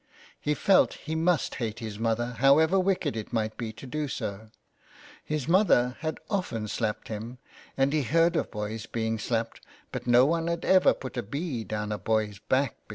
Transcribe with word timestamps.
He 0.39 0.55
felt 0.55 0.95
he 0.95 1.13
must 1.13 1.53
hate 1.61 1.77
his 1.77 1.99
mother, 1.99 2.31
however 2.39 2.79
wicked 2.79 3.15
it 3.15 3.31
might 3.31 3.55
be 3.55 3.71
to 3.73 3.85
do 3.85 4.07
so. 4.07 4.49
His 5.23 5.47
mother 5.47 5.95
had 5.99 6.19
often 6.27 6.67
slapped 6.69 7.07
him, 7.07 7.37
he 7.77 8.01
had 8.01 8.07
heard 8.11 8.35
of 8.35 8.49
boys 8.49 8.87
being 8.87 9.19
slapped, 9.19 9.61
but 9.91 10.07
no 10.07 10.25
one 10.25 10.47
had 10.47 10.65
ever 10.65 10.95
put 10.95 11.17
a 11.17 11.21
bee 11.21 11.63
down 11.63 11.91
a 11.91 11.99
boy's 11.99 12.39
back 12.39 12.49
286 12.49 12.49
so 12.49 12.65
ON 12.65 12.69
HE 12.71 12.87
FARES. 12.87 12.89